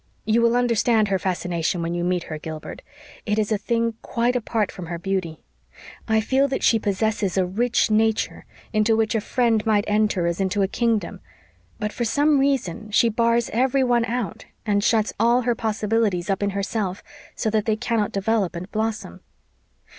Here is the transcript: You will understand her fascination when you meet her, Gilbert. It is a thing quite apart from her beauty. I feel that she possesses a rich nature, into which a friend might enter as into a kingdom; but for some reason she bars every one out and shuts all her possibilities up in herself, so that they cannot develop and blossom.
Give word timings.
You 0.25 0.41
will 0.41 0.55
understand 0.55 1.09
her 1.09 1.19
fascination 1.19 1.83
when 1.83 1.93
you 1.93 2.03
meet 2.03 2.23
her, 2.23 2.39
Gilbert. 2.39 2.81
It 3.27 3.37
is 3.37 3.51
a 3.51 3.57
thing 3.59 3.93
quite 4.01 4.35
apart 4.35 4.71
from 4.71 4.87
her 4.87 4.97
beauty. 4.97 5.43
I 6.07 6.21
feel 6.21 6.47
that 6.47 6.63
she 6.63 6.79
possesses 6.79 7.37
a 7.37 7.45
rich 7.45 7.91
nature, 7.91 8.45
into 8.73 8.95
which 8.95 9.13
a 9.13 9.21
friend 9.21 9.63
might 9.63 9.85
enter 9.87 10.25
as 10.25 10.41
into 10.41 10.63
a 10.63 10.67
kingdom; 10.67 11.19
but 11.77 11.93
for 11.93 12.03
some 12.03 12.39
reason 12.39 12.89
she 12.89 13.09
bars 13.09 13.51
every 13.53 13.83
one 13.83 14.05
out 14.05 14.45
and 14.65 14.83
shuts 14.83 15.13
all 15.19 15.41
her 15.43 15.53
possibilities 15.53 16.31
up 16.31 16.41
in 16.41 16.49
herself, 16.49 17.03
so 17.35 17.51
that 17.51 17.65
they 17.65 17.75
cannot 17.75 18.11
develop 18.11 18.55
and 18.55 18.71
blossom. 18.71 19.19